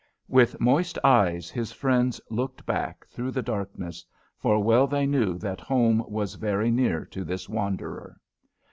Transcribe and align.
With 0.27 0.59
moist 0.59 0.97
eyes 1.03 1.51
his 1.51 1.71
friends 1.71 2.19
looked 2.31 2.65
back 2.65 3.05
through 3.11 3.29
the 3.29 3.43
darkness, 3.43 4.03
for 4.39 4.57
well 4.59 4.87
they 4.87 5.05
knew 5.05 5.37
that 5.37 5.61
home 5.61 6.03
was 6.07 6.33
very 6.33 6.71
near 6.71 7.05
to 7.05 7.23
this 7.23 7.47
wanderer. 7.47 8.19